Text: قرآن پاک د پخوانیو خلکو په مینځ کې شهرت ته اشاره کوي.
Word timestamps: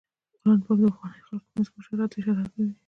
قرآن 0.41 0.59
پاک 0.65 0.77
د 0.79 0.83
پخوانیو 0.93 1.27
خلکو 1.27 1.43
په 1.49 1.51
مینځ 1.53 1.67
کې 1.71 1.79
شهرت 1.85 2.09
ته 2.11 2.17
اشاره 2.19 2.43
کوي. 2.53 2.71